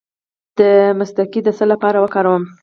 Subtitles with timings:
[0.57, 0.59] د
[0.99, 2.43] مصطکي د څه لپاره وکاروم؟